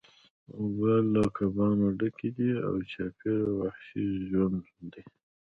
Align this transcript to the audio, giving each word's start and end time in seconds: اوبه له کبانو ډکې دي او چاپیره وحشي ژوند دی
اوبه 0.59 0.93
له 1.13 1.23
کبانو 1.37 1.87
ډکې 1.99 2.29
دي 2.37 2.51
او 2.67 2.73
چاپیره 2.91 3.47
وحشي 3.59 4.05
ژوند 4.27 4.61
دی 4.91 5.03